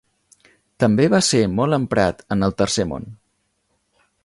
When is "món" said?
2.95-3.09